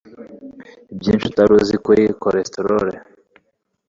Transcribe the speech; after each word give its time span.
Byinshi 0.99 1.25
utari 1.29 1.51
uzi 1.59 1.75
kuri 1.85 2.03
Cholesterol 2.21 2.87